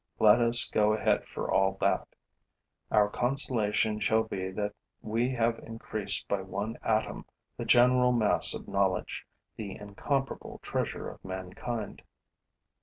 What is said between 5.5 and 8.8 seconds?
increased by one atom the general mass of